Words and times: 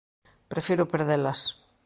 Prefiro 0.51 0.83
perdelas. 0.93 1.39